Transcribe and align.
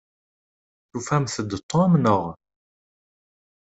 Tufamt-d 0.91 1.51
Tom, 1.69 1.91
naɣ? 2.03 2.23